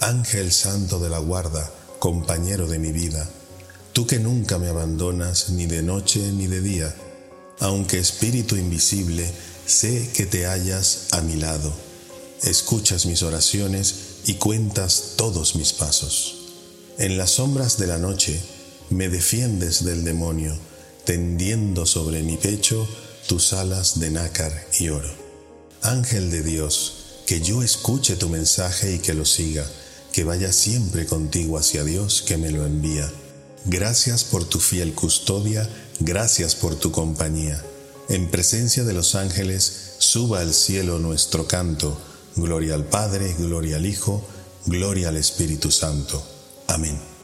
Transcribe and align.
Ángel 0.00 0.52
santo 0.52 1.00
de 1.00 1.10
la 1.10 1.18
guarda, 1.18 1.72
compañero 1.98 2.68
de 2.68 2.78
mi 2.78 2.92
vida, 2.92 3.28
tú 3.92 4.06
que 4.06 4.20
nunca 4.20 4.56
me 4.56 4.68
abandonas 4.68 5.50
ni 5.50 5.66
de 5.66 5.82
noche 5.82 6.20
ni 6.32 6.46
de 6.46 6.60
día, 6.60 6.94
aunque 7.58 7.98
espíritu 7.98 8.54
invisible, 8.54 9.28
sé 9.66 10.08
que 10.14 10.24
te 10.24 10.46
hallas 10.46 11.08
a 11.10 11.20
mi 11.20 11.34
lado, 11.34 11.72
escuchas 12.44 13.06
mis 13.06 13.24
oraciones 13.24 14.20
y 14.26 14.34
cuentas 14.34 15.14
todos 15.16 15.56
mis 15.56 15.72
pasos. 15.72 16.36
En 16.98 17.18
las 17.18 17.32
sombras 17.32 17.76
de 17.76 17.88
la 17.88 17.98
noche 17.98 18.40
me 18.90 19.08
defiendes 19.08 19.84
del 19.84 20.04
demonio, 20.04 20.56
tendiendo 21.04 21.86
sobre 21.86 22.22
mi 22.22 22.36
pecho 22.36 22.86
tus 23.26 23.52
alas 23.52 23.98
de 23.98 24.10
nácar 24.10 24.52
y 24.78 24.90
oro. 24.90 25.10
Ángel 25.82 26.30
de 26.30 26.44
Dios, 26.44 27.22
que 27.26 27.40
yo 27.40 27.64
escuche 27.64 28.14
tu 28.14 28.28
mensaje 28.28 28.94
y 28.94 28.98
que 29.00 29.14
lo 29.14 29.24
siga, 29.24 29.66
que 30.12 30.24
vaya 30.24 30.52
siempre 30.52 31.06
contigo 31.06 31.58
hacia 31.58 31.84
Dios 31.84 32.22
que 32.26 32.36
me 32.36 32.50
lo 32.50 32.64
envía. 32.66 33.10
Gracias 33.64 34.24
por 34.24 34.44
tu 34.44 34.60
fiel 34.60 34.94
custodia, 34.94 35.68
gracias 36.00 36.54
por 36.54 36.74
tu 36.76 36.90
compañía. 36.90 37.62
En 38.08 38.30
presencia 38.30 38.84
de 38.84 38.94
los 38.94 39.14
ángeles, 39.14 39.94
suba 39.98 40.40
al 40.40 40.54
cielo 40.54 40.98
nuestro 40.98 41.46
canto. 41.46 41.98
Gloria 42.36 42.74
al 42.74 42.84
Padre, 42.84 43.34
gloria 43.38 43.76
al 43.76 43.86
Hijo, 43.86 44.26
gloria 44.66 45.08
al 45.08 45.16
Espíritu 45.16 45.70
Santo. 45.70 46.22
Amén. 46.68 47.17